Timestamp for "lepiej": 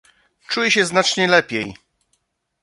1.27-1.73